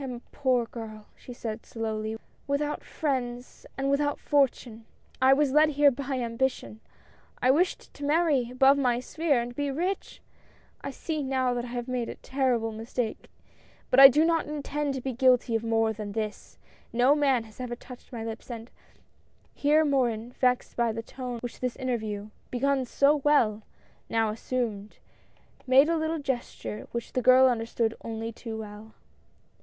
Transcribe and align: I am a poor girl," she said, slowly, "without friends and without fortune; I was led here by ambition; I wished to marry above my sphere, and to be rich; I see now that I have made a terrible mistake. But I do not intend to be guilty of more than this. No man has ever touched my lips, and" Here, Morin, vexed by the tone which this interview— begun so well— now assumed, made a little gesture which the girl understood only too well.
I 0.00 0.04
am 0.04 0.14
a 0.14 0.20
poor 0.32 0.64
girl," 0.64 1.08
she 1.14 1.32
said, 1.34 1.66
slowly, 1.66 2.16
"without 2.46 2.82
friends 2.84 3.66
and 3.76 3.90
without 3.90 4.18
fortune; 4.20 4.86
I 5.20 5.34
was 5.34 5.50
led 5.52 5.70
here 5.70 5.90
by 5.90 6.14
ambition; 6.20 6.80
I 7.42 7.50
wished 7.50 7.92
to 7.94 8.04
marry 8.04 8.48
above 8.50 8.78
my 8.78 9.00
sphere, 9.00 9.42
and 9.42 9.50
to 9.50 9.54
be 9.56 9.70
rich; 9.70 10.22
I 10.80 10.90
see 10.90 11.22
now 11.22 11.52
that 11.52 11.64
I 11.66 11.72
have 11.72 11.86
made 11.88 12.08
a 12.08 12.14
terrible 12.14 12.72
mistake. 12.72 13.28
But 13.90 13.98
I 14.00 14.08
do 14.08 14.24
not 14.24 14.46
intend 14.46 14.94
to 14.94 15.02
be 15.02 15.12
guilty 15.12 15.54
of 15.54 15.64
more 15.64 15.92
than 15.92 16.12
this. 16.12 16.56
No 16.94 17.14
man 17.16 17.44
has 17.44 17.58
ever 17.60 17.76
touched 17.76 18.10
my 18.12 18.24
lips, 18.24 18.48
and" 18.50 18.70
Here, 19.54 19.84
Morin, 19.84 20.30
vexed 20.32 20.76
by 20.76 20.92
the 20.92 21.02
tone 21.02 21.40
which 21.40 21.60
this 21.60 21.76
interview— 21.76 22.30
begun 22.50 22.86
so 22.86 23.16
well— 23.16 23.64
now 24.08 24.30
assumed, 24.30 24.96
made 25.66 25.90
a 25.90 25.96
little 25.98 26.20
gesture 26.20 26.86
which 26.92 27.12
the 27.12 27.20
girl 27.22 27.50
understood 27.50 27.94
only 28.02 28.32
too 28.32 28.56
well. 28.56 28.94